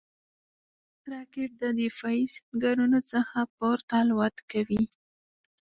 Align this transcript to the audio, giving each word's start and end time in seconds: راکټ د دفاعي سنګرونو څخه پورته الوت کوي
راکټ 1.11 1.51
د 1.61 1.63
دفاعي 1.81 2.25
سنګرونو 2.35 2.99
څخه 3.11 3.37
پورته 3.57 3.93
الوت 4.03 4.35
کوي 4.51 4.83